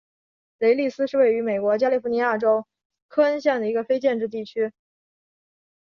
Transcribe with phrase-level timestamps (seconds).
[0.59, 2.65] 霍利斯是位于美国加利福尼亚州
[3.07, 4.71] 克恩县的一个非建制地区。